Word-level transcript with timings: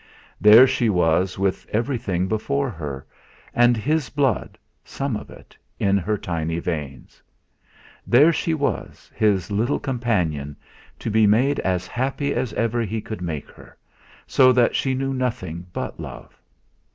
There 0.41 0.65
she 0.65 0.89
was 0.89 1.37
with 1.37 1.67
everything 1.71 2.27
before 2.27 2.71
her, 2.71 3.05
and 3.53 3.77
his 3.77 4.09
blood 4.09 4.57
some 4.83 5.15
of 5.15 5.29
it 5.29 5.55
in 5.79 5.95
her 5.99 6.17
tiny 6.17 6.57
veins. 6.57 7.21
There 8.07 8.33
she 8.33 8.55
was, 8.55 9.11
his 9.13 9.51
little 9.51 9.79
companion, 9.79 10.55
to 10.97 11.11
be 11.11 11.27
made 11.27 11.59
as 11.59 11.85
happy 11.85 12.33
as 12.33 12.51
ever 12.53 12.81
he 12.81 12.99
could 12.99 13.21
make 13.21 13.51
her, 13.51 13.77
so 14.25 14.51
that 14.53 14.75
she 14.75 14.95
knew 14.95 15.13
nothing 15.13 15.67
but 15.71 15.99
love. 15.99 16.33